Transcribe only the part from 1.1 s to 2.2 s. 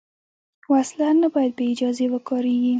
نه باید بېاجازه